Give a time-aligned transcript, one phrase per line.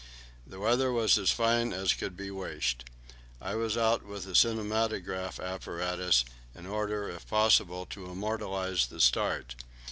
[0.47, 2.85] The weather was as fine as could be wished.
[3.39, 9.53] I was out with the cinematograph apparatus, in order if possible to immortalize the start.